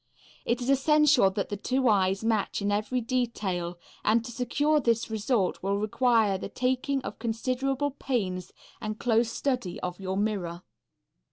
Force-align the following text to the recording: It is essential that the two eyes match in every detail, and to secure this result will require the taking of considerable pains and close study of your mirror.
It 0.45 0.63
is 0.63 0.69
essential 0.71 1.29
that 1.29 1.49
the 1.49 1.55
two 1.57 1.87
eyes 1.87 2.23
match 2.23 2.59
in 2.59 2.71
every 2.71 3.01
detail, 3.01 3.77
and 4.03 4.25
to 4.25 4.31
secure 4.31 4.79
this 4.79 5.11
result 5.11 5.61
will 5.61 5.77
require 5.77 6.39
the 6.39 6.49
taking 6.49 7.03
of 7.03 7.19
considerable 7.19 7.91
pains 7.91 8.51
and 8.81 8.97
close 8.97 9.29
study 9.31 9.79
of 9.81 9.99
your 9.99 10.17
mirror. 10.17 10.63